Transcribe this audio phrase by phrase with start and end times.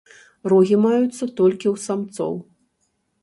[0.51, 2.33] Рогі маюцца толькі ў самцоў.